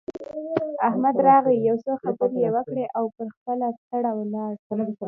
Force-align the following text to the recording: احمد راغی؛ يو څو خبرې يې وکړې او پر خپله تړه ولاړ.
احمد 0.87 1.15
راغی؛ 1.27 1.55
يو 1.67 1.75
څو 1.85 1.91
خبرې 2.03 2.37
يې 2.43 2.49
وکړې 2.55 2.85
او 2.97 3.03
پر 3.15 3.27
خپله 3.35 3.67
تړه 3.89 4.11
ولاړ. 4.17 4.51